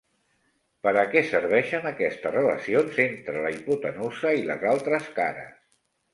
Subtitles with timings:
[0.85, 5.55] Per a què serveixen aquestes relacions entre la hipotenusa i les altres cares?